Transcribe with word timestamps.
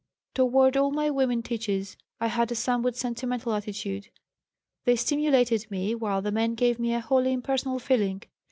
Toward 0.33 0.75
all 0.77 0.89
my 0.89 1.11
women 1.11 1.43
teachers 1.43 1.95
I 2.19 2.25
had 2.25 2.51
a 2.51 2.55
somewhat 2.55 2.95
sentimental 2.95 3.53
attitude. 3.53 4.09
They 4.83 4.95
stimulated 4.95 5.69
me, 5.69 5.93
while 5.93 6.23
the 6.23 6.31
men 6.31 6.55
gave 6.55 6.79
me 6.79 6.95
a 6.95 6.99
wholly 7.01 7.33
impersonal 7.33 7.77
feeling. 7.77 8.23